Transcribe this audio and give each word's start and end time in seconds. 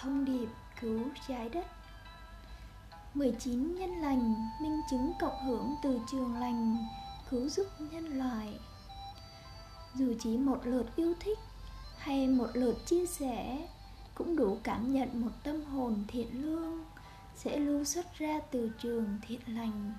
thông 0.00 0.24
điệp 0.24 0.48
cứu 0.80 1.00
trái 1.28 1.48
đất. 1.48 1.66
19 3.14 3.74
nhân 3.78 3.90
lành, 3.90 4.34
minh 4.62 4.80
chứng 4.90 5.12
cộng 5.20 5.46
hưởng 5.46 5.74
từ 5.82 6.00
trường 6.10 6.40
lành, 6.40 6.76
cứu 7.30 7.48
giúp 7.48 7.66
nhân 7.78 8.18
loại. 8.18 8.58
Dù 9.94 10.14
chỉ 10.20 10.38
một 10.38 10.60
lượt 10.64 10.96
yêu 10.96 11.14
thích 11.20 11.38
hay 11.98 12.28
một 12.28 12.48
lượt 12.54 12.86
chia 12.86 13.06
sẻ, 13.06 13.68
cũng 14.14 14.36
đủ 14.36 14.58
cảm 14.62 14.92
nhận 14.92 15.20
một 15.20 15.30
tâm 15.42 15.64
hồn 15.64 16.04
thiện 16.08 16.42
lương 16.42 16.84
sẽ 17.36 17.58
lưu 17.58 17.84
xuất 17.84 18.18
ra 18.18 18.40
từ 18.50 18.70
trường 18.82 19.18
thiện 19.22 19.40
lành 19.46 19.92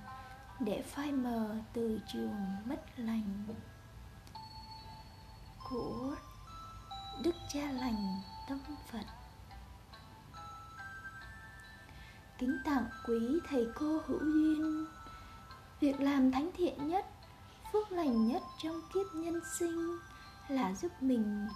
để 0.60 0.82
phai 0.82 1.12
mờ 1.12 1.56
từ 1.74 2.00
trường 2.14 2.36
mất 2.66 2.82
lành. 2.98 3.44
Của 5.70 6.16
đức 7.24 7.36
cha 7.54 7.72
lành 7.72 8.22
tâm 8.50 8.60
phật. 8.92 9.19
Kính 12.40 12.58
tặng 12.66 12.86
quý 13.08 13.40
thầy 13.50 13.68
cô 13.76 14.02
hữu 14.08 14.20
duyên. 14.20 14.86
Việc 15.80 16.00
làm 16.00 16.32
thánh 16.32 16.50
thiện 16.58 16.88
nhất, 16.88 17.06
phước 17.74 17.92
lành 17.92 18.28
nhất 18.28 18.42
trong 18.64 18.82
kiếp 18.94 19.16
nhân 19.16 19.40
sinh 19.60 19.98
là 20.48 20.74
giúp 20.74 20.92
mình 21.02 21.48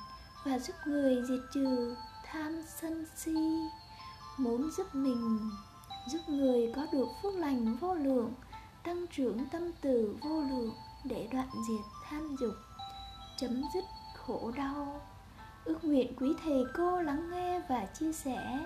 và 0.46 0.60
giúp 0.60 0.76
người 0.86 1.24
diệt 1.28 1.40
trừ 1.54 1.96
tham 2.26 2.64
sân 2.82 3.06
si. 3.16 3.36
Muốn 4.38 4.72
giúp 4.72 4.96
mình, 4.96 5.40
giúp 6.08 6.22
người 6.28 6.74
có 6.76 6.88
được 6.92 7.08
phước 7.24 7.34
lành 7.36 7.76
vô 7.76 7.96
lượng, 7.96 8.34
tăng 8.84 9.06
trưởng 9.08 9.46
tâm 9.52 9.72
từ 9.82 10.16
vô 10.22 10.42
lượng 10.42 10.74
để 11.04 11.28
đoạn 11.32 11.50
diệt 11.68 11.86
tham 12.10 12.36
dục, 12.40 12.56
chấm 13.38 13.64
dứt 13.74 13.84
khổ 14.18 14.52
đau. 14.56 15.02
Ước 15.66 15.84
nguyện 15.84 16.14
quý 16.18 16.34
thầy 16.44 16.64
cô 16.74 17.02
lắng 17.02 17.30
nghe 17.32 17.62
và 17.70 17.86
chia 17.86 18.14
sẻ 18.14 18.60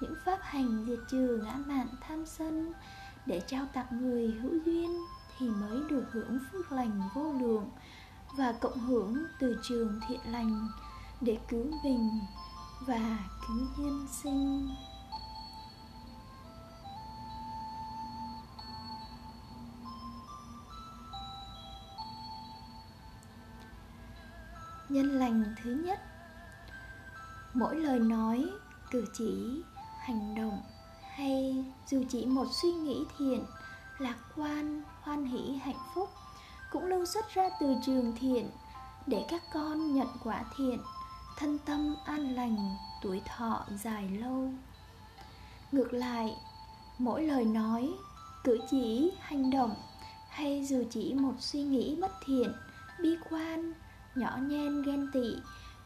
những 0.00 0.14
pháp 0.24 0.38
hành 0.42 0.84
diệt 0.86 0.98
trừ 1.08 1.40
ngã 1.44 1.54
mạn 1.66 1.86
tham 2.00 2.26
sân, 2.26 2.72
để 3.26 3.42
trao 3.46 3.66
tặng 3.72 3.86
người 3.90 4.30
hữu 4.30 4.52
duyên 4.64 5.00
thì 5.38 5.48
mới 5.48 5.82
được 5.90 6.04
hưởng 6.12 6.38
phước 6.52 6.72
lành 6.72 7.02
vô 7.14 7.32
lượng 7.32 7.70
và 8.36 8.52
cộng 8.52 8.78
hưởng 8.78 9.24
từ 9.40 9.60
trường 9.62 10.00
thiện 10.08 10.20
lành 10.30 10.68
để 11.20 11.38
cứu 11.48 11.66
mình 11.84 12.10
và 12.86 13.18
cứu 13.48 13.66
nhân 13.78 14.06
sinh. 14.22 14.68
Nhân 24.88 25.18
lành 25.18 25.54
thứ 25.62 25.70
nhất. 25.84 26.00
Mỗi 27.54 27.76
lời 27.76 27.98
nói, 27.98 28.50
cử 28.90 29.04
chỉ 29.12 29.62
hành 30.04 30.34
động 30.34 30.62
hay 31.14 31.64
dù 31.86 32.04
chỉ 32.08 32.26
một 32.26 32.46
suy 32.50 32.72
nghĩ 32.72 33.04
thiện 33.18 33.44
lạc 33.98 34.16
quan, 34.36 34.82
hoan 35.00 35.24
hỷ, 35.24 35.56
hạnh 35.56 35.78
phúc, 35.94 36.10
cũng 36.70 36.84
lưu 36.84 37.06
xuất 37.06 37.34
ra 37.34 37.50
từ 37.60 37.74
trường 37.86 38.12
thiện 38.20 38.50
để 39.06 39.26
các 39.28 39.42
con 39.52 39.94
nhận 39.94 40.06
quả 40.24 40.44
thiện, 40.56 40.78
thân 41.36 41.58
tâm 41.58 41.96
an 42.04 42.34
lành, 42.34 42.76
tuổi 43.02 43.22
thọ 43.26 43.64
dài 43.84 44.08
lâu. 44.10 44.50
Ngược 45.72 45.92
lại, 45.92 46.36
mỗi 46.98 47.22
lời 47.22 47.44
nói, 47.44 47.92
cử 48.44 48.58
chỉ, 48.70 49.12
hành 49.20 49.50
động 49.50 49.74
hay 50.28 50.66
dù 50.66 50.84
chỉ 50.90 51.14
một 51.14 51.34
suy 51.38 51.62
nghĩ 51.62 51.96
bất 52.00 52.12
thiện, 52.24 52.52
bi 53.00 53.16
quan, 53.30 53.72
nhỏ 54.14 54.38
nhen, 54.42 54.82
ghen 54.82 55.10
tị 55.12 55.36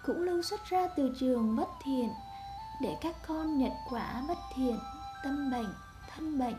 cũng 0.06 0.22
lưu 0.22 0.42
xuất 0.42 0.64
ra 0.70 0.88
từ 0.96 1.14
trường 1.20 1.56
bất 1.56 1.68
thiện 1.84 2.08
để 2.80 2.96
các 3.00 3.14
con 3.26 3.58
nhận 3.58 3.72
quả 3.90 4.22
bất 4.28 4.38
thiện, 4.54 4.78
tâm 5.24 5.50
bệnh, 5.50 5.74
thân 6.08 6.38
bệnh, 6.38 6.56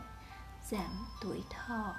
giảm 0.70 1.06
tuổi 1.22 1.42
thọ. 1.50 1.94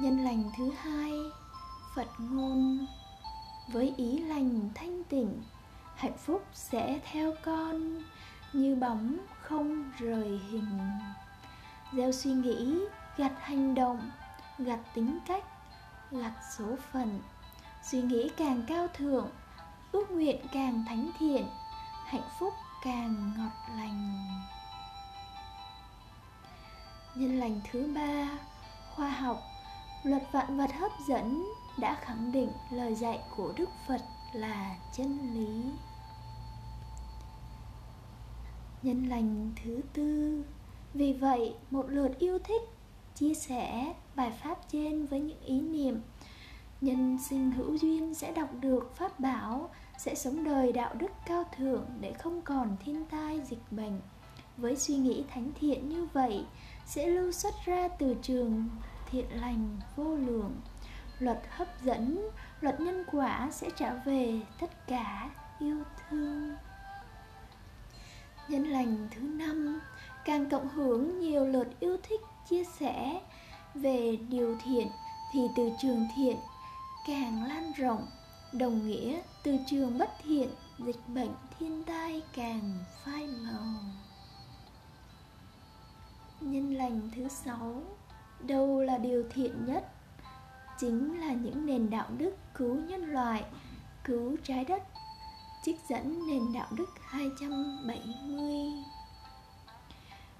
Nhân 0.00 0.24
lành 0.24 0.50
thứ 0.56 0.70
hai, 0.70 1.12
phật 1.94 2.08
ngôn, 2.18 2.86
với 3.68 3.94
ý 3.96 4.18
lành 4.18 4.70
thanh 4.74 5.04
tịnh, 5.04 5.42
hạnh 5.94 6.18
phúc 6.18 6.46
sẽ 6.54 7.00
theo 7.12 7.32
con, 7.44 8.02
như 8.52 8.76
bóng 8.76 9.16
không 9.42 9.90
rời 9.98 10.40
hình. 10.50 10.78
Gieo 11.92 12.12
suy 12.12 12.30
nghĩ 12.30 12.78
gặt 13.16 13.32
hành 13.40 13.74
động 13.74 14.10
gặt 14.58 14.80
tính 14.94 15.18
cách 15.26 15.44
gặt 16.10 16.32
số 16.58 16.76
phận. 16.92 17.20
Suy 17.82 18.02
nghĩ 18.02 18.30
càng 18.36 18.62
cao 18.66 18.88
thượng, 18.94 19.30
ước 19.92 20.10
nguyện 20.10 20.46
càng 20.52 20.84
thánh 20.88 21.10
thiện 21.18 21.46
hạnh 22.08 22.28
phúc 22.38 22.54
càng 22.82 23.32
ngọt 23.36 23.76
lành. 23.76 24.28
Nhân 27.14 27.38
lành 27.38 27.60
thứ 27.70 27.92
ba, 27.94 28.38
khoa 28.94 29.08
học, 29.08 29.38
luật 30.02 30.22
vạn 30.32 30.56
vật 30.56 30.70
hấp 30.72 30.90
dẫn 31.08 31.46
đã 31.78 31.98
khẳng 32.00 32.32
định 32.32 32.50
lời 32.70 32.94
dạy 32.94 33.20
của 33.36 33.52
đức 33.56 33.68
phật 33.86 34.00
là 34.32 34.76
chân 34.96 35.18
lý. 35.34 35.70
Nhân 38.82 39.06
lành 39.08 39.52
thứ 39.64 39.80
tư, 39.92 40.42
vì 40.94 41.12
vậy 41.12 41.54
một 41.70 41.86
lượt 41.88 42.18
yêu 42.18 42.38
thích 42.38 42.62
chia 43.14 43.34
sẻ 43.34 43.94
bài 44.14 44.30
pháp 44.42 44.58
trên 44.68 45.06
với 45.06 45.20
những 45.20 45.40
ý 45.40 45.60
niệm, 45.60 46.00
nhân 46.80 47.18
sinh 47.28 47.50
hữu 47.50 47.78
duyên 47.78 48.14
sẽ 48.14 48.32
đọc 48.32 48.48
được 48.60 48.96
pháp 48.96 49.20
bảo 49.20 49.70
sẽ 49.98 50.14
sống 50.14 50.44
đời 50.44 50.72
đạo 50.72 50.94
đức 50.94 51.10
cao 51.26 51.44
thượng 51.56 51.86
để 52.00 52.12
không 52.12 52.42
còn 52.42 52.76
thiên 52.84 53.04
tai, 53.10 53.40
dịch 53.40 53.62
bệnh. 53.70 54.00
Với 54.56 54.76
suy 54.76 54.94
nghĩ 54.96 55.24
thánh 55.34 55.52
thiện 55.60 55.88
như 55.88 56.06
vậy, 56.12 56.44
sẽ 56.86 57.06
lưu 57.06 57.32
xuất 57.32 57.54
ra 57.64 57.88
từ 57.88 58.16
trường 58.22 58.68
thiện 59.10 59.26
lành 59.40 59.78
vô 59.96 60.14
lượng. 60.16 60.60
Luật 61.18 61.42
hấp 61.50 61.82
dẫn, 61.82 62.28
luật 62.60 62.80
nhân 62.80 63.04
quả 63.12 63.48
sẽ 63.52 63.70
trả 63.76 63.94
về 63.94 64.40
tất 64.60 64.86
cả 64.86 65.30
yêu 65.58 65.82
thương. 66.10 66.56
Nhân 68.48 68.64
lành 68.64 69.08
thứ 69.10 69.20
năm, 69.20 69.80
càng 70.24 70.50
cộng 70.50 70.68
hưởng 70.68 71.20
nhiều 71.20 71.46
lượt 71.46 71.68
yêu 71.80 71.96
thích 72.02 72.20
chia 72.50 72.64
sẻ 72.64 73.20
về 73.74 74.16
điều 74.28 74.56
thiện 74.64 74.88
thì 75.32 75.40
từ 75.56 75.70
trường 75.82 76.06
thiện 76.16 76.36
càng 77.06 77.44
lan 77.44 77.72
rộng, 77.76 78.06
đồng 78.52 78.86
nghĩa 78.86 79.20
từ 79.48 79.58
trường 79.66 79.98
bất 79.98 80.10
thiện, 80.24 80.48
dịch 80.78 81.08
bệnh 81.08 81.30
thiên 81.58 81.84
tai 81.84 82.22
càng 82.32 82.72
phai 83.04 83.26
màu. 83.26 83.80
Nhân 86.40 86.74
lành 86.74 87.10
thứ 87.16 87.28
sáu, 87.28 87.82
đâu 88.40 88.82
là 88.82 88.98
điều 88.98 89.24
thiện 89.30 89.66
nhất? 89.66 89.84
Chính 90.78 91.20
là 91.20 91.32
những 91.32 91.66
nền 91.66 91.90
đạo 91.90 92.06
đức 92.18 92.36
cứu 92.54 92.74
nhân 92.74 93.12
loại, 93.12 93.44
cứu 94.04 94.36
trái 94.44 94.64
đất, 94.64 94.82
trích 95.62 95.76
dẫn 95.88 96.26
nền 96.30 96.52
đạo 96.54 96.68
đức 96.76 96.88
270 97.00 98.44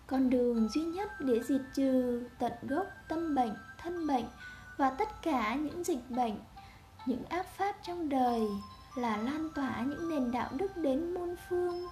con 0.07 0.31
đường 0.31 0.69
duy 0.69 0.83
nhất 0.83 1.21
để 1.21 1.41
diệt 1.43 1.63
trừ 1.75 2.23
tận 2.39 2.53
gốc 2.63 2.87
tâm 3.09 3.35
bệnh, 3.35 3.55
thân 3.79 4.07
bệnh 4.07 4.25
và 4.77 4.91
tất 4.91 5.23
cả 5.23 5.55
những 5.55 5.85
dịch 5.85 6.11
bệnh, 6.11 6.35
những 7.07 7.25
áp 7.25 7.47
pháp 7.57 7.77
trong 7.83 8.09
đời 8.09 8.43
là 8.95 9.17
lan 9.17 9.49
tỏa 9.55 9.83
những 9.83 10.09
nền 10.09 10.33
đạo 10.33 10.51
đức 10.57 10.77
đến 10.77 11.15
muôn 11.15 11.37
phương. 11.49 11.87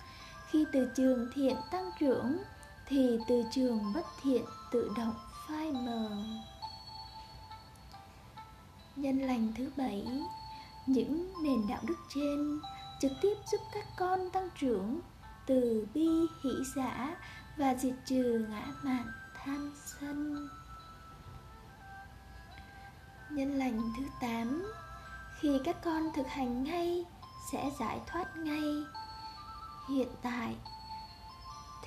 Khi 0.50 0.64
từ 0.72 0.90
trường 0.96 1.30
thiện 1.34 1.56
tăng 1.70 1.90
trưởng, 1.98 2.38
thì 2.86 3.18
từ 3.28 3.42
trường 3.50 3.92
bất 3.94 4.06
thiện 4.22 4.44
tự 4.72 4.90
động 4.96 5.14
phai 5.48 5.72
mờ. 5.72 6.10
Nhân 8.96 9.18
lành 9.18 9.52
thứ 9.56 9.70
bảy, 9.76 10.06
những 10.86 11.32
nền 11.42 11.66
đạo 11.68 11.80
đức 11.86 11.96
trên 12.14 12.60
trực 13.00 13.12
tiếp 13.22 13.34
giúp 13.52 13.60
các 13.74 13.84
con 13.96 14.30
tăng 14.30 14.48
trưởng 14.58 15.00
từ 15.46 15.86
bi, 15.94 16.08
hỷ 16.44 16.50
giả 16.76 17.16
và 17.56 17.74
diệt 17.74 17.94
trừ 18.04 18.46
ngã 18.50 18.66
mạn 18.82 19.06
tham 19.34 19.72
sân. 19.84 20.48
Nhân 23.30 23.58
lành 23.58 23.92
thứ 23.96 24.04
tám 24.20 24.72
khi 25.40 25.60
các 25.64 25.76
con 25.84 26.10
thực 26.14 26.28
hành 26.28 26.64
ngay, 26.64 27.04
sẽ 27.52 27.70
giải 27.78 28.00
thoát 28.06 28.36
ngay. 28.36 28.84
Hiện 29.88 30.08
tại, 30.22 30.56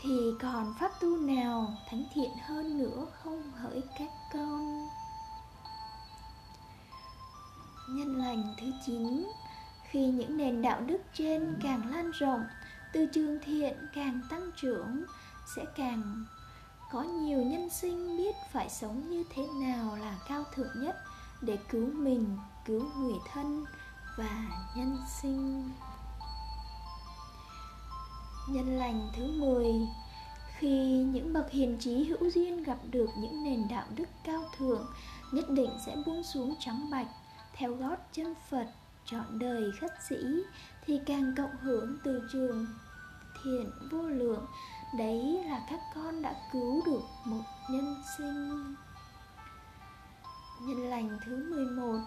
thì 0.02 0.32
còn 0.42 0.74
pháp 0.80 0.92
tu 1.02 1.18
nào 1.18 1.74
thánh 1.90 2.04
thiện 2.14 2.32
hơn 2.46 2.78
nữa 2.78 3.06
không 3.24 3.52
hỡi 3.52 3.84
các 4.00 4.10
con? 4.34 4.88
Nhân 7.90 8.16
lành 8.16 8.56
thứ 8.60 8.72
chín, 8.86 9.28
khi 9.90 10.06
những 10.06 10.38
nền 10.38 10.62
đạo 10.62 10.82
đức 10.82 11.02
trên 11.14 11.60
càng 11.64 11.92
lan 11.92 12.12
rộng, 12.12 12.44
từ 12.94 13.06
trường 13.14 13.40
thiện 13.46 13.88
càng 13.96 14.22
tăng 14.30 14.52
trưởng, 14.62 15.04
sẽ 15.56 15.66
càng 15.76 16.26
có 16.92 17.02
nhiều 17.04 17.44
nhân 17.44 17.70
sinh 17.70 18.18
biết 18.18 18.36
phải 18.52 18.70
sống 18.70 19.10
như 19.10 19.24
thế 19.36 19.44
nào 19.62 19.96
là 19.96 20.18
cao 20.28 20.44
thượng 20.56 20.84
nhất 20.84 20.96
để 21.42 21.58
cứu 21.70 21.92
mình 21.94 22.38
cứu 22.66 22.92
người 22.98 23.18
thân 23.34 23.66
và 24.18 24.46
nhân 24.76 24.98
sinh. 25.22 25.70
Nhân 28.50 28.78
lành 28.78 29.10
thứ 29.16 29.32
10 29.32 29.66
Khi 30.58 31.04
những 31.14 31.34
bậc 31.34 31.52
hiền 31.52 31.78
trí 31.80 32.04
hữu 32.04 32.32
duyên 32.32 32.64
gặp 32.64 32.78
được 32.92 33.10
những 33.18 33.44
nền 33.44 33.68
đạo 33.68 33.86
đức 33.96 34.10
cao 34.24 34.44
thượng, 34.58 34.86
Nhất 35.32 35.50
định 35.50 35.70
sẽ 35.86 35.96
buông 36.06 36.24
xuống 36.24 36.56
trắng 36.60 36.90
bạch, 36.92 37.08
Theo 37.54 37.76
gót 37.76 37.96
chân 38.12 38.34
Phật, 38.50 38.68
Chọn 39.06 39.40
đời 39.40 39.72
khất 39.80 39.92
sĩ, 40.10 40.16
Thì 40.86 41.00
càng 41.06 41.34
cộng 41.38 41.58
hưởng 41.62 41.98
từ 42.04 42.22
trường 42.32 42.66
thiện 43.44 43.72
vô 43.92 44.02
lượng. 44.02 44.46
Đấy 44.98 45.44
là 45.50 45.66
các 45.70 45.80
con 45.96 46.22
đã 46.22 46.36
cứu 46.52 46.82
được 46.86 47.02
một 47.26 47.44
nhân 47.70 47.96
sinh. 48.18 48.76
Nhân 50.62 50.90
lành 50.90 51.18
thứ 51.26 51.56
11 51.56 52.00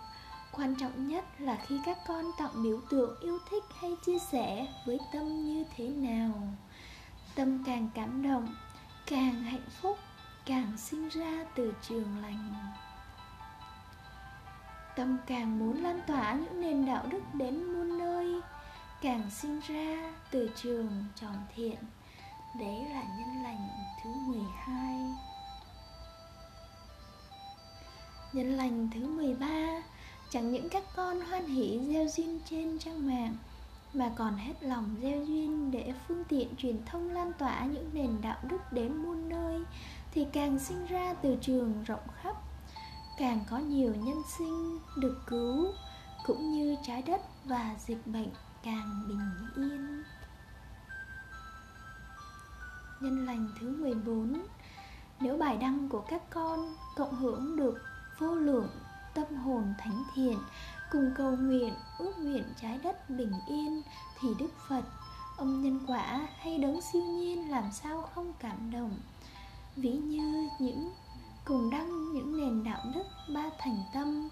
Quan 0.52 0.74
trọng 0.74 1.08
nhất 1.08 1.24
là 1.38 1.58
khi 1.66 1.80
các 1.86 1.98
con 2.06 2.24
tặng 2.38 2.62
biểu 2.62 2.80
tượng 2.90 3.20
yêu 3.20 3.38
thích 3.50 3.64
hay 3.80 3.96
chia 4.06 4.18
sẻ 4.18 4.66
với 4.86 4.98
tâm 5.12 5.44
như 5.44 5.64
thế 5.76 5.88
nào. 5.88 6.32
Tâm 7.34 7.64
càng 7.66 7.88
cảm 7.94 8.22
động, 8.22 8.54
càng 9.06 9.42
hạnh 9.42 9.68
phúc, 9.80 9.98
càng 10.46 10.72
sinh 10.78 11.08
ra 11.08 11.46
từ 11.54 11.74
trường 11.82 12.22
lành. 12.22 12.54
Tâm 14.96 15.18
càng 15.26 15.58
muốn 15.58 15.82
lan 15.82 16.00
tỏa 16.06 16.32
những 16.32 16.60
nền 16.60 16.86
đạo 16.86 17.06
đức 17.10 17.22
đến 17.34 17.64
muôn 17.64 17.98
nơi 17.98 18.42
Càng 19.02 19.30
sinh 19.30 19.60
ra 19.60 20.12
từ 20.30 20.50
trường 20.56 21.04
tròn 21.20 21.36
thiện. 21.54 21.76
Đấy 22.58 22.86
là 22.90 23.02
nhân 23.02 23.42
lành 23.42 23.68
thứ 24.04 24.10
12 24.10 25.14
Nhân 28.32 28.56
lành 28.56 28.88
thứ 28.94 29.06
13 29.06 29.82
Chẳng 30.32 30.52
những 30.52 30.68
các 30.68 30.82
con 30.96 31.20
hoan 31.20 31.46
hỷ 31.46 31.80
gieo 31.88 32.08
duyên 32.08 32.40
trên 32.50 32.78
trang 32.78 33.06
mạng, 33.06 33.36
Mà 33.92 34.10
còn 34.16 34.36
hết 34.36 34.62
lòng 34.62 34.96
gieo 35.02 35.24
duyên 35.24 35.70
để 35.70 35.94
phương 36.08 36.24
tiện 36.24 36.56
truyền 36.56 36.84
thông 36.86 37.10
lan 37.10 37.32
tỏa 37.38 37.64
những 37.64 37.90
nền 37.92 38.20
đạo 38.22 38.38
đức 38.48 38.58
đến 38.70 38.96
muôn 38.96 39.28
nơi, 39.28 39.64
Thì 40.12 40.26
càng 40.32 40.58
sinh 40.58 40.86
ra 40.86 41.14
từ 41.22 41.36
trường 41.40 41.84
rộng 41.84 42.08
khắp. 42.22 42.36
Càng 43.18 43.40
có 43.50 43.58
nhiều 43.58 43.94
nhân 43.94 44.22
sinh 44.38 44.78
được 44.96 45.22
cứu, 45.26 45.66
Cũng 46.26 46.52
như 46.52 46.76
trái 46.86 47.02
đất 47.02 47.20
và 47.44 47.76
dịch 47.86 48.06
bệnh 48.06 48.30
càng 48.62 49.04
bình 49.08 49.48
yên. 49.56 50.02
Nhân 53.00 53.26
lành 53.26 53.48
thứ 53.60 53.76
14 53.80 54.42
Nếu 55.20 55.36
bài 55.36 55.56
đăng 55.56 55.88
của 55.88 56.00
các 56.08 56.22
con 56.30 56.76
cộng 56.96 57.14
hưởng 57.14 57.56
được 57.56 57.82
vô 58.18 58.34
lượng 58.34 58.68
tâm 59.14 59.34
hồn 59.34 59.74
thánh 59.78 60.04
thiện, 60.14 60.38
cùng 60.90 61.12
cầu 61.16 61.36
nguyện, 61.36 61.74
ước 61.98 62.18
nguyện 62.18 62.44
trái 62.60 62.78
đất 62.82 63.10
bình 63.10 63.32
yên 63.48 63.82
thì 64.20 64.28
đức 64.38 64.50
phật. 64.68 64.82
Ông 65.36 65.62
nhân 65.62 65.80
quả 65.86 66.28
hay 66.38 66.58
đấng 66.58 66.80
siêu 66.80 67.02
nhiên 67.02 67.50
làm 67.50 67.72
sao 67.72 68.02
không 68.14 68.32
cảm 68.38 68.70
động? 68.70 68.98
Ví 69.76 69.90
như 69.90 70.48
những, 70.58 70.92
cùng 71.44 71.70
đăng 71.70 72.12
những 72.12 72.36
nền 72.36 72.64
đạo 72.64 72.84
đức 72.94 73.04
ba 73.34 73.50
thành 73.58 73.82
tâm. 73.94 74.28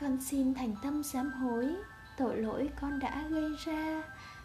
Con 0.00 0.18
xin 0.22 0.54
thành 0.54 0.74
tâm 0.82 1.02
sám 1.02 1.32
hối, 1.32 1.74
tội 2.16 2.36
lỗi 2.36 2.68
con 2.80 2.98
đã 2.98 3.24
gây 3.28 3.50
ra. 3.64 4.02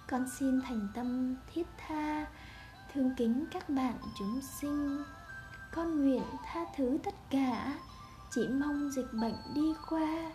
Con 0.08 0.26
xin 0.40 0.62
thành 0.62 0.88
tâm 0.94 1.36
thiết 1.54 1.68
tha, 1.88 2.26
thương 2.94 3.16
kính 3.18 3.46
các 3.52 3.70
bạn 3.70 3.94
chúng 4.20 4.42
sinh. 4.42 5.04
Con 5.72 6.02
nguyện 6.02 6.24
tha 6.46 6.66
thứ 6.78 6.98
tất 7.04 7.16
cả 7.30 7.74
chỉ 8.36 8.48
mong 8.48 8.92
dịch 8.92 9.14
bệnh 9.14 9.36
đi 9.54 9.74
qua, 9.90 10.32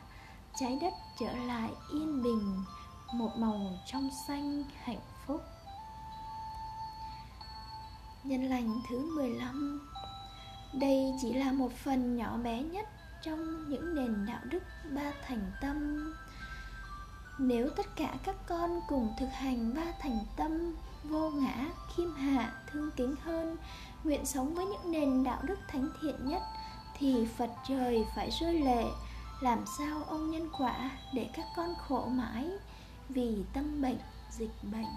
trái 0.61 0.79
đất 0.83 0.93
trở 1.21 1.33
lại 1.33 1.71
yên 1.93 2.23
bình, 2.23 2.65
một 3.15 3.31
màu 3.37 3.61
trong 3.87 4.11
xanh 4.29 4.65
hạnh 4.83 5.01
phúc. 5.27 5.41
Nhân 8.25 8.45
lành 8.45 8.81
thứ 8.89 9.17
15 9.17 9.89
đây 10.73 11.15
chỉ 11.21 11.33
là 11.33 11.53
một 11.53 11.73
phần 11.85 12.17
nhỏ 12.17 12.37
bé 12.37 12.63
nhất 12.63 12.89
trong 13.23 13.69
những 13.69 13.95
nền 13.95 14.27
đạo 14.27 14.41
đức 14.45 14.63
ba 14.95 15.13
thành 15.27 15.51
tâm. 15.61 16.09
Nếu 17.39 17.69
tất 17.77 17.97
cả 17.97 18.15
các 18.25 18.37
con 18.47 18.81
cùng 18.89 19.15
thực 19.19 19.29
hành 19.33 19.75
ba 19.75 19.85
thành 20.01 20.19
tâm 20.37 20.75
vô 21.05 21.31
ngã, 21.31 21.67
khiêm 21.97 22.15
hạ, 22.15 22.53
thương 22.73 22.91
kính 22.97 23.15
hơn, 23.23 23.57
nguyện 24.05 24.27
sống 24.27 24.55
với 24.55 24.67
những 24.67 24.93
nền 24.93 25.25
đạo 25.25 25.41
đức 25.43 25.59
thánh 25.69 25.89
thiện 26.03 26.29
nhất 26.29 26.43
thì 26.99 27.27
phật 27.37 27.51
trời 27.69 28.07
phải 28.17 28.31
rơi 28.41 28.61
lệ. 28.61 28.85
Làm 29.41 29.65
sao 29.79 30.03
ông 30.09 30.31
nhân 30.31 30.49
quả 30.59 30.91
để 31.13 31.31
các 31.33 31.47
con 31.57 31.75
khổ 31.89 32.05
mãi 32.05 32.51
vì 33.09 33.45
tâm 33.53 33.83
bệnh, 33.83 33.99
dịch 34.31 34.51
bệnh? 34.63 34.89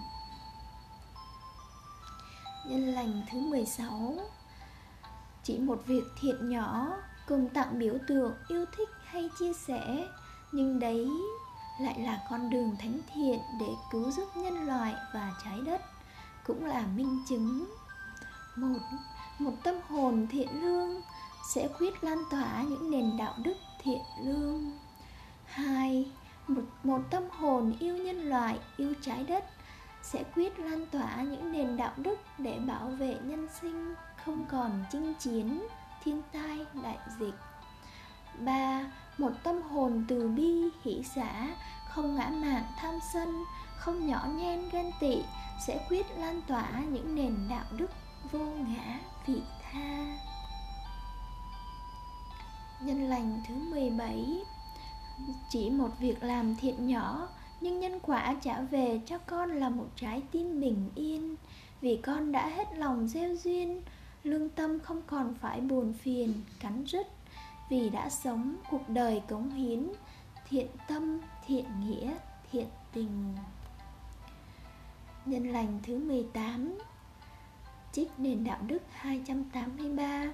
Nhân 2.66 2.94
lành 2.94 3.22
thứ 3.30 3.40
16 3.40 4.16
chỉ 5.42 5.58
một 5.58 5.82
việc 5.86 6.04
thiện 6.20 6.48
nhỏ, 6.48 6.86
cùng 7.28 7.48
tặng 7.48 7.78
biểu 7.78 7.94
tượng 8.08 8.32
yêu 8.48 8.64
thích 8.76 8.88
hay 9.04 9.30
chia 9.38 9.52
sẻ, 9.52 10.08
nhưng 10.52 10.78
đấy 10.78 11.08
lại 11.80 12.00
là 12.00 12.26
con 12.30 12.50
đường 12.50 12.76
thánh 12.78 13.00
thiện 13.14 13.38
để 13.60 13.68
cứu 13.90 14.10
giúp 14.10 14.28
nhân 14.36 14.66
loại 14.66 14.94
và 15.14 15.32
trái 15.44 15.60
đất, 15.66 15.80
cũng 16.46 16.64
là 16.64 16.86
minh 16.96 17.24
chứng. 17.28 17.64
Một 18.56 18.78
một 19.38 19.52
tâm 19.62 19.74
hồn 19.88 20.26
thiện 20.30 20.62
lương 20.62 21.02
sẽ 21.42 21.68
quyết 21.78 22.04
lan 22.04 22.22
tỏa 22.30 22.62
những 22.62 22.90
nền 22.90 23.16
đạo 23.16 23.34
đức 23.38 23.54
thiện 23.82 24.02
lương. 24.24 24.78
Hai 25.44 26.10
một, 26.48 26.62
một 26.82 27.00
tâm 27.10 27.22
hồn 27.30 27.74
yêu 27.80 27.96
nhân 27.96 28.28
loại 28.28 28.58
yêu 28.76 28.94
trái 29.02 29.24
đất. 29.24 29.44
Sẽ 30.02 30.24
quyết 30.34 30.58
lan 30.58 30.86
tỏa 30.86 31.22
những 31.22 31.52
nền 31.52 31.76
đạo 31.76 31.92
đức 31.96 32.18
để 32.38 32.58
bảo 32.58 32.86
vệ 32.86 33.16
nhân 33.22 33.48
sinh 33.60 33.94
không 34.24 34.44
còn 34.50 34.84
chinh 34.92 35.14
chiến 35.14 35.66
thiên 36.04 36.22
tai 36.32 36.66
đại 36.82 36.98
dịch. 37.20 37.34
Ba 38.38 38.92
một 39.18 39.32
tâm 39.42 39.62
hồn 39.62 40.04
từ 40.08 40.28
bi 40.28 40.68
hỷ 40.82 41.02
xã 41.14 41.48
không 41.88 42.16
ngã 42.16 42.28
mạn 42.28 42.64
tham 42.78 42.94
sân 43.12 43.44
không 43.76 44.06
nhỏ 44.06 44.26
nhen 44.34 44.68
ghen 44.72 44.90
tị. 45.00 45.22
Sẽ 45.66 45.86
quyết 45.88 46.06
lan 46.18 46.42
tỏa 46.46 46.70
những 46.88 47.14
nền 47.14 47.36
đạo 47.50 47.64
đức 47.76 47.90
vô 48.32 48.38
ngã 48.38 48.98
vị 49.26 49.42
tha. 49.62 50.18
Nhân 52.84 53.08
lành 53.08 53.40
thứ 53.48 53.54
17 53.54 54.42
Chỉ 55.50 55.70
một 55.70 55.88
việc 55.98 56.22
làm 56.22 56.56
thiện 56.56 56.86
nhỏ 56.86 57.28
Nhưng 57.60 57.80
nhân 57.80 57.98
quả 58.02 58.36
trả 58.42 58.60
về 58.60 59.00
cho 59.06 59.18
con 59.18 59.50
là 59.50 59.68
một 59.68 59.86
trái 59.96 60.22
tim 60.32 60.60
bình 60.60 60.90
yên. 60.94 61.36
Vì 61.80 61.96
con 61.96 62.32
đã 62.32 62.48
hết 62.48 62.68
lòng 62.76 63.08
gieo 63.08 63.36
duyên 63.36 63.82
Lương 64.22 64.48
tâm 64.48 64.80
không 64.80 65.02
còn 65.06 65.34
phải 65.34 65.60
buồn 65.60 65.92
phiền, 65.92 66.34
cắn 66.60 66.84
rứt. 66.84 67.06
Vì 67.70 67.90
đã 67.90 68.10
sống 68.10 68.56
cuộc 68.70 68.88
đời 68.88 69.22
cống 69.28 69.50
hiến 69.50 69.92
Thiện 70.48 70.66
tâm, 70.88 71.20
thiện 71.46 71.64
nghĩa, 71.80 72.14
thiện 72.52 72.66
tình. 72.92 73.34
Nhân 75.24 75.52
lành 75.52 75.80
thứ 75.82 75.98
18 75.98 76.78
Trích 77.92 78.10
nền 78.18 78.44
đạo 78.44 78.58
đức 78.66 78.82
283 78.90 80.32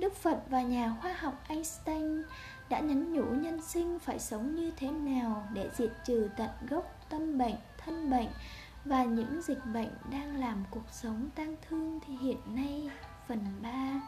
Đức 0.00 0.14
Phật 0.14 0.42
và 0.50 0.62
nhà 0.62 0.96
khoa 1.00 1.12
học 1.12 1.44
Einstein 1.48 2.22
đã 2.68 2.80
nhắn 2.80 3.12
nhủ 3.12 3.24
nhân 3.24 3.62
sinh 3.62 3.98
phải 3.98 4.18
sống 4.18 4.54
như 4.54 4.70
thế 4.76 4.90
nào 4.90 5.46
để 5.54 5.70
diệt 5.76 5.90
trừ 6.06 6.30
tận 6.36 6.50
gốc 6.70 6.84
tâm 7.08 7.38
bệnh, 7.38 7.54
thân 7.78 8.10
bệnh 8.10 8.28
và 8.84 9.04
những 9.04 9.42
dịch 9.42 9.66
bệnh 9.74 9.90
đang 10.10 10.40
làm 10.40 10.64
cuộc 10.70 10.84
sống 10.92 11.28
tang 11.34 11.56
thương 11.68 12.00
thì 12.06 12.16
hiện 12.16 12.38
nay 12.46 12.90
phần 13.28 13.38
3 13.62 14.00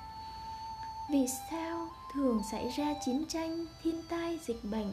Vì 1.11 1.27
sao 1.51 1.89
thường 2.15 2.43
xảy 2.51 2.69
ra 2.77 2.95
chiến 3.05 3.25
tranh, 3.29 3.67
thiên 3.83 4.03
tai, 4.11 4.39
dịch 4.47 4.65
bệnh? 4.71 4.93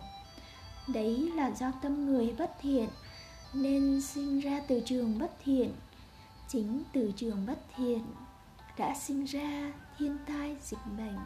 Đấy 0.87 1.31
là 1.35 1.51
do 1.51 1.71
tâm 1.81 2.05
người 2.05 2.35
bất 2.37 2.51
thiện 2.61 2.89
nên 3.53 4.01
sinh 4.01 4.39
ra 4.39 4.61
từ 4.67 4.81
trường 4.85 5.19
bất 5.19 5.31
thiện 5.43 5.73
Chính 6.47 6.83
từ 6.93 7.11
trường 7.15 7.45
bất 7.45 7.59
thiện 7.75 8.05
đã 8.77 8.95
sinh 8.95 9.25
ra 9.25 9.71
thiên 9.99 10.17
tai, 10.27 10.57
dịch 10.61 10.85
bệnh. 10.97 11.19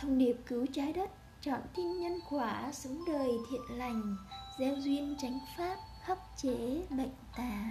Thông 0.00 0.18
điệp 0.18 0.36
cứu 0.46 0.66
trái 0.72 0.92
đất, 0.92 1.10
chọn 1.42 1.60
tin 1.74 2.00
nhân 2.00 2.20
quả 2.30 2.72
sống 2.72 3.04
đời 3.06 3.30
thiện 3.50 3.78
lành, 3.78 4.16
gieo 4.58 4.74
duyên 4.76 5.16
tránh 5.22 5.38
pháp 5.56 5.76
khắc 6.04 6.18
chế 6.36 6.82
bệnh 6.90 7.14
tà. 7.36 7.70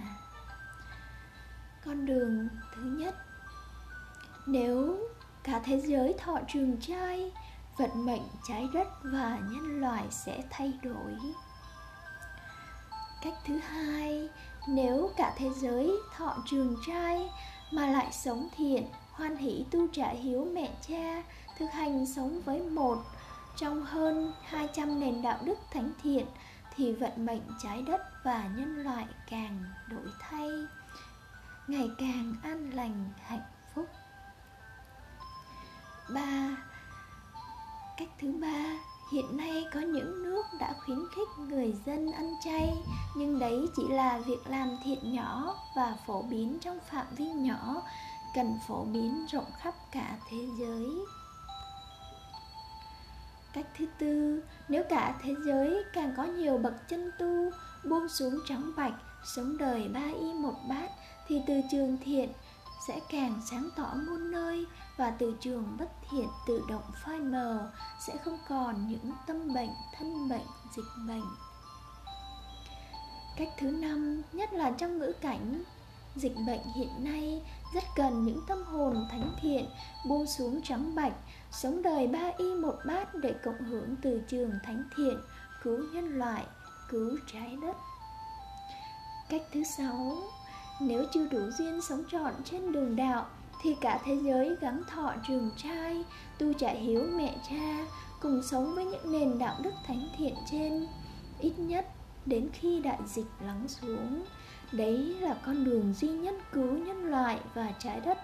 Con 1.84 2.06
đường 2.06 2.48
thứ 2.74 2.82
nhất, 2.82 3.14
nếu 4.46 4.98
cả 5.42 5.60
thế 5.64 5.80
giới 5.80 6.14
thọ 6.18 6.38
trường 6.48 6.76
trai, 6.80 7.32
vận 7.76 8.06
mệnh 8.06 8.22
trái 8.48 8.68
đất 8.74 8.88
và 9.02 9.38
nhân 9.50 9.80
loại 9.80 10.06
sẽ 10.10 10.42
thay 10.50 10.72
đổi. 10.82 11.16
Cách 13.22 13.34
thứ 13.46 13.58
hai, 13.58 14.28
nếu 14.68 15.10
cả 15.16 15.34
thế 15.36 15.50
giới 15.50 15.92
thọ 16.16 16.36
trường 16.46 16.76
trai 16.86 17.30
mà 17.70 17.86
lại 17.86 18.12
sống 18.12 18.48
thiện, 18.56 18.86
hoan 19.12 19.36
hỷ 19.36 19.64
tu 19.70 19.86
trả 19.92 20.08
hiếu 20.08 20.48
mẹ 20.52 20.70
cha, 20.88 21.22
thực 21.58 21.70
hành 21.72 22.06
sống 22.06 22.40
với 22.44 22.62
một 22.62 23.04
trong 23.56 23.84
hơn 23.84 24.32
200 24.44 25.00
nền 25.00 25.22
đạo 25.22 25.38
đức 25.44 25.58
thánh 25.70 25.92
thiện 26.02 26.26
thì 26.76 26.92
vận 26.92 27.26
mệnh 27.26 27.42
trái 27.62 27.82
đất 27.82 28.00
và 28.24 28.50
nhân 28.56 28.76
loại 28.76 29.06
càng 29.30 29.64
đổi 29.90 30.06
thay. 30.20 30.50
Ngày 31.66 31.90
càng 31.98 32.34
an 32.42 32.70
lành, 32.74 33.10
hạnh 33.26 33.50
phúc. 33.74 33.86
Ba, 36.14 36.56
cách 37.96 38.08
thứ 38.20 38.32
ba 38.32 38.89
hiện 39.10 39.36
nay 39.36 39.64
có 39.74 39.80
những 39.80 40.22
nước 40.22 40.42
đã 40.58 40.74
khuyến 40.84 40.98
khích 41.16 41.28
người 41.48 41.74
dân 41.86 42.12
ăn 42.12 42.34
chay, 42.44 42.74
nhưng 43.16 43.38
đấy 43.38 43.66
chỉ 43.76 43.82
là 43.88 44.18
việc 44.18 44.46
làm 44.46 44.76
thiện 44.84 45.12
nhỏ 45.12 45.54
và 45.76 45.96
phổ 46.06 46.22
biến 46.22 46.58
trong 46.60 46.78
phạm 46.90 47.06
vi 47.16 47.24
nhỏ, 47.24 47.82
cần 48.34 48.58
phổ 48.68 48.84
biến 48.84 49.26
rộng 49.32 49.52
khắp 49.58 49.74
cả 49.92 50.16
thế 50.30 50.38
giới. 50.58 50.86
Cách 53.52 53.66
thứ 53.78 53.86
tư, 53.98 54.42
nếu 54.68 54.84
cả 54.90 55.20
thế 55.22 55.34
giới 55.44 55.84
càng 55.92 56.14
có 56.16 56.24
nhiều 56.24 56.58
bậc 56.58 56.88
chân 56.88 57.10
tu, 57.18 57.50
buông 57.84 58.08
xuống 58.08 58.34
trắng 58.48 58.72
bạch, 58.76 58.94
sống 59.24 59.58
đời 59.58 59.88
ba 59.88 60.06
y 60.20 60.32
một 60.32 60.54
bát, 60.68 60.90
thì 61.28 61.40
từ 61.46 61.60
trường 61.70 61.96
thiện 62.04 62.32
sẽ 62.86 63.00
càng 63.08 63.40
sáng 63.50 63.68
tỏ 63.76 63.94
muôn 63.94 64.32
nơi 64.32 64.66
và 64.96 65.10
từ 65.10 65.36
trường 65.40 65.76
bất 65.78 65.90
thiện 66.10 66.28
tự 66.46 66.62
động 66.68 66.82
phai 67.04 67.18
mờ, 67.18 67.72
sẽ 68.06 68.16
không 68.24 68.38
còn 68.48 68.88
những 68.88 69.12
tâm 69.26 69.54
bệnh, 69.54 69.70
thân 69.98 70.28
bệnh, 70.28 70.46
dịch 70.76 71.08
bệnh. 71.08 71.24
Cách 73.36 73.48
thứ 73.58 73.70
năm, 73.70 74.22
nhất 74.32 74.52
là 74.52 74.70
trong 74.70 74.98
ngữ 74.98 75.12
cảnh, 75.20 75.64
dịch 76.16 76.34
bệnh 76.46 76.62
hiện 76.76 77.04
nay 77.04 77.42
rất 77.74 77.84
cần 77.96 78.24
những 78.24 78.40
tâm 78.48 78.64
hồn 78.64 79.06
thánh 79.10 79.34
thiện, 79.40 79.70
buông 80.08 80.26
xuống 80.26 80.60
trắng 80.62 80.94
bạch, 80.94 81.14
sống 81.50 81.82
đời 81.82 82.06
ba 82.06 82.30
y 82.38 82.54
một 82.54 82.74
bát 82.86 83.14
để 83.14 83.34
cộng 83.44 83.64
hưởng 83.64 83.96
từ 84.02 84.22
trường 84.28 84.50
thánh 84.64 84.84
thiện, 84.96 85.20
cứu 85.62 85.78
nhân 85.92 86.18
loại, 86.18 86.46
cứu 86.88 87.18
trái 87.32 87.56
đất. 87.62 87.76
Cách 89.28 89.42
thứ 89.52 89.62
sáu 89.64 90.16
nếu 90.80 91.04
chưa 91.12 91.26
đủ 91.26 91.50
duyên 91.50 91.80
sống 91.80 92.04
trọn 92.10 92.32
trên 92.44 92.72
đường 92.72 92.96
đạo, 92.96 93.26
thì 93.62 93.76
cả 93.80 94.00
thế 94.04 94.16
giới 94.22 94.56
gắn 94.60 94.82
thọ 94.90 95.14
trường 95.28 95.50
trai, 95.56 96.04
tu 96.38 96.52
trả 96.52 96.70
hiếu 96.70 97.06
mẹ 97.16 97.36
cha, 97.50 97.86
cùng 98.20 98.42
sống 98.42 98.74
với 98.74 98.84
những 98.84 99.12
nền 99.12 99.38
đạo 99.38 99.56
đức 99.62 99.74
thánh 99.86 100.08
thiện 100.16 100.34
trên. 100.50 100.86
Ít 101.40 101.52
nhất, 101.58 101.86
đến 102.26 102.48
khi 102.52 102.80
đại 102.80 102.98
dịch 103.06 103.26
lắng 103.40 103.68
xuống, 103.68 104.24
đấy 104.72 105.16
là 105.20 105.34
con 105.46 105.64
đường 105.64 105.94
duy 105.94 106.08
nhất 106.08 106.34
cứu 106.52 106.78
nhân 106.78 107.04
loại 107.04 107.40
và 107.54 107.72
trái 107.78 108.00
đất. 108.00 108.18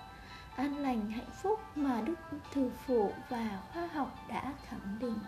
An 0.56 0.78
lành, 0.78 1.10
hạnh 1.10 1.30
phúc 1.42 1.60
mà 1.74 2.00
đức 2.00 2.14
thư 2.52 2.70
phụ 2.86 3.12
và 3.30 3.62
khoa 3.72 3.86
học 3.86 4.16
đã 4.28 4.52
khẳng 4.68 4.96
định. 5.00 5.18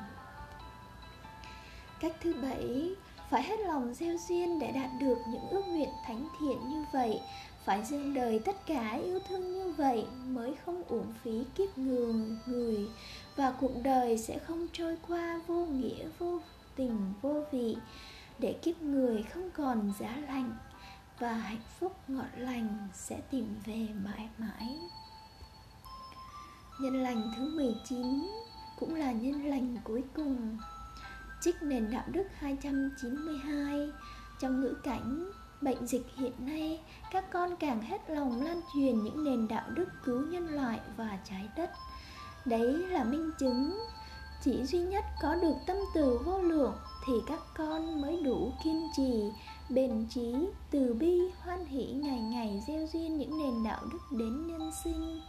Cách 2.00 2.16
thứ 2.20 2.34
bảy 2.42 2.94
phải 3.30 3.42
hết 3.42 3.60
lòng 3.60 3.94
gieo 3.94 4.16
duyên 4.28 4.58
để 4.58 4.72
đạt 4.72 4.90
được 5.00 5.18
những 5.28 5.48
ước 5.48 5.66
nguyện 5.68 5.88
thánh 6.06 6.28
thiện 6.40 6.68
như 6.68 6.84
vậy. 6.92 7.20
Phải 7.64 7.84
dâng 7.84 8.14
đời 8.14 8.38
tất 8.44 8.66
cả 8.66 9.00
yêu 9.04 9.18
thương 9.28 9.52
như 9.52 9.72
vậy 9.76 10.06
mới 10.26 10.54
không 10.64 10.82
uổng 10.88 11.12
phí 11.22 11.44
kiếp 11.54 11.78
người 11.78 12.14
người. 12.46 12.88
Và 13.36 13.50
cuộc 13.60 13.82
đời 13.82 14.18
sẽ 14.18 14.38
không 14.38 14.66
trôi 14.72 14.96
qua 15.08 15.40
vô 15.46 15.66
nghĩa, 15.66 16.08
vô 16.18 16.38
tình, 16.76 17.12
vô 17.22 17.44
vị, 17.52 17.76
để 18.38 18.52
kiếp 18.62 18.82
người 18.82 19.22
không 19.22 19.50
còn 19.50 19.92
giá 19.98 20.16
lành 20.28 20.56
và 21.18 21.32
hạnh 21.32 21.62
phúc 21.78 21.96
ngọt 22.08 22.28
lành 22.36 22.88
sẽ 22.94 23.20
tìm 23.30 23.56
về 23.66 23.88
mãi 24.04 24.28
mãi. 24.38 24.78
Nhân 26.80 27.02
lành 27.02 27.32
thứ 27.36 27.56
19 27.56 28.26
cũng 28.80 28.94
là 28.94 29.12
nhân 29.12 29.46
lành 29.46 29.76
cuối 29.84 30.02
cùng. 30.16 30.58
Trích 31.40 31.62
nền 31.62 31.90
đạo 31.90 32.04
đức 32.06 32.24
292 32.38 33.90
Trong 34.40 34.60
ngữ 34.60 34.74
cảnh 34.82 35.30
bệnh 35.60 35.86
dịch 35.86 36.06
hiện 36.16 36.32
nay 36.38 36.80
Các 37.12 37.24
con 37.30 37.56
càng 37.56 37.82
hết 37.82 38.10
lòng 38.10 38.42
lan 38.42 38.60
truyền 38.74 39.04
những 39.04 39.24
nền 39.24 39.48
đạo 39.48 39.70
đức 39.74 39.88
cứu 40.04 40.26
nhân 40.26 40.48
loại 40.48 40.80
và 40.96 41.18
trái 41.24 41.48
đất. 41.56 41.70
Đấy 42.44 42.72
là 42.72 43.04
minh 43.04 43.30
chứng. 43.38 43.78
Chỉ 44.44 44.64
duy 44.64 44.78
nhất 44.78 45.04
có 45.22 45.34
được 45.34 45.54
tâm 45.66 45.76
từ 45.94 46.18
vô 46.24 46.42
lượng 46.42 46.74
Thì 47.06 47.12
các 47.26 47.40
con 47.56 48.00
mới 48.00 48.22
đủ 48.24 48.52
kiên 48.64 48.88
trì 48.96 49.30
Bền 49.70 50.06
trí, 50.10 50.34
từ 50.70 50.94
bi, 50.94 51.20
hoan 51.40 51.66
hỷ 51.66 51.84
ngày 51.84 52.20
ngày 52.20 52.62
gieo 52.66 52.86
duyên 52.92 53.18
những 53.18 53.38
nền 53.38 53.64
đạo 53.64 53.80
đức 53.92 54.18
đến 54.18 54.46
nhân 54.46 54.70
sinh. 54.84 55.20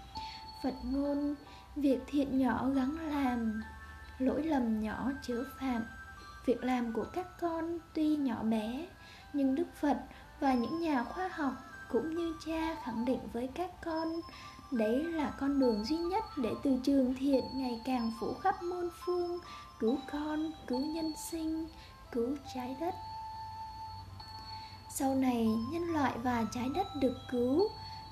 Phật 0.64 0.74
ngôn 0.84 1.36
Việc 1.76 2.00
thiện 2.08 2.40
nhỏ 2.40 2.70
gắng 2.76 2.98
làm 3.12 3.62
Lỗi 4.20 4.44
lầm 4.44 4.82
nhỏ 4.82 5.12
chớ 5.22 5.44
phạm. 5.60 5.86
Việc 6.50 6.64
làm 6.64 6.94
của 6.94 7.06
các 7.14 7.28
con 7.42 7.80
tuy 7.94 8.16
nhỏ 8.16 8.44
bé 8.44 8.88
Nhưng 9.34 9.56
Đức 9.56 9.68
Phật 9.80 9.98
và 10.40 10.54
những 10.54 10.80
nhà 10.80 11.04
khoa 11.04 11.28
học 11.28 11.54
Cũng 11.92 12.16
như 12.16 12.36
cha 12.46 12.76
khẳng 12.84 13.06
định 13.06 13.20
với 13.34 13.50
các 13.56 13.72
con 13.84 14.08
Đấy 14.72 15.04
là 15.04 15.34
con 15.40 15.60
đường 15.60 15.86
duy 15.86 15.98
nhất 15.98 16.24
để 16.38 16.52
từ 16.64 16.80
trường 16.84 17.16
thiện 17.20 17.44
ngày 17.54 17.82
càng 17.86 18.12
phủ 18.20 18.34
khắp 18.34 18.64
môn 18.64 18.90
phương 19.06 19.40
Cứu 19.80 19.98
con, 20.12 20.52
cứu 20.68 20.80
nhân 20.80 21.14
sinh, 21.32 21.68
cứu 22.12 22.38
trái 22.56 22.76
đất. 22.80 22.94
Sau 24.96 25.16
này 25.16 25.48
nhân 25.72 25.84
loại 25.84 26.14
và 26.24 26.46
trái 26.52 26.70
đất 26.76 26.88
được 27.02 27.16
cứu 27.32 27.70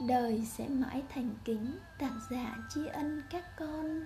đời 0.07 0.43
sẽ 0.45 0.67
mãi 0.67 1.03
thành 1.13 1.35
kính 1.45 1.79
tạc 1.99 2.11
dạ 2.29 2.37
giả 2.37 2.57
tri 2.69 2.87
ân 2.87 3.21
các 3.29 3.43
con 3.57 4.05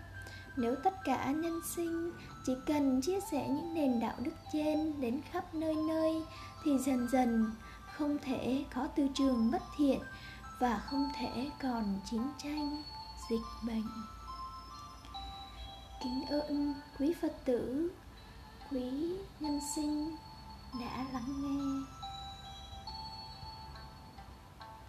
nếu 0.61 0.75
tất 0.83 0.93
cả 1.03 1.31
nhân 1.31 1.61
sinh 1.65 2.11
chỉ 2.45 2.53
cần 2.65 3.01
chia 3.01 3.19
sẻ 3.31 3.47
những 3.49 3.73
nền 3.73 3.99
đạo 3.99 4.15
đức 4.19 4.31
trên 4.53 5.01
đến 5.01 5.21
khắp 5.31 5.55
nơi 5.55 5.75
nơi, 5.75 6.21
thì 6.63 6.77
dần 6.77 7.07
dần 7.11 7.51
không 7.93 8.17
thể 8.21 8.65
có 8.75 8.87
tư 8.87 9.07
trường 9.15 9.51
bất 9.51 9.61
thiện 9.77 9.99
và 10.59 10.81
không 10.85 11.09
thể 11.19 11.49
còn 11.61 11.99
chiến 12.11 12.27
tranh, 12.43 12.83
dịch 13.29 13.67
bệnh. 13.67 13.87
Kính 16.03 16.25
ơn 16.29 16.73
quý 16.99 17.13
phật 17.21 17.33
tử, 17.45 17.91
quý 18.71 19.15
nhân 19.39 19.59
sinh 19.75 20.15
đã 20.79 21.05
lắng 21.13 21.33
nghe. 21.41 22.00